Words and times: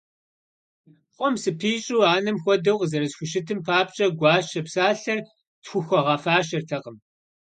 Пхъум 1.09 1.35
сыпищӀу 1.41 2.07
анэм 2.13 2.37
хуэдэу 2.43 2.79
къызэрисхущытым 2.79 3.59
папщӀэ 3.65 4.07
гуащэ 4.19 4.61
псалъэр 4.65 5.19
схухуэгъэфащэртэкъым. 5.63 6.97